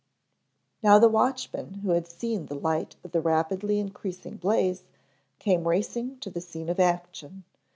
[0.81, 4.81] Now the watchmen, who had seen the light of the rapidly increasing blaze,
[5.37, 7.43] came racing to the scene of action.